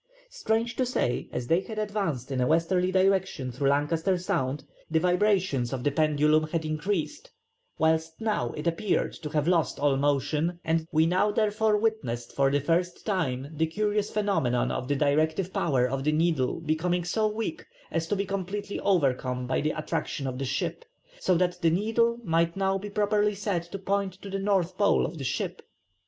[0.31, 4.99] Strange to say, as they had advanced in a westerly direction through Lancaster Sound, the
[4.99, 7.29] vibrations of the pendulum had increased,
[7.77, 12.49] whilst now it appeared to have lost all motion, and "we now therefore witnessed for
[12.49, 17.27] the first time the curious phenomenon of the directive power of the needle becoming so
[17.27, 20.83] weak as to be completely overcome by the attraction of the ship;
[21.19, 25.05] so that the needle might now be properly said to point to the north pole
[25.05, 25.61] of the ship."